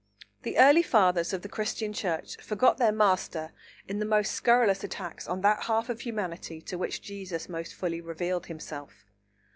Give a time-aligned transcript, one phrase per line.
[0.41, 3.51] The early fathers of the Christian Church forgot their Master
[3.87, 8.01] in the most scurrilous attacks on that half of humanity to which Jesus most fully
[8.01, 9.05] revealed Himself.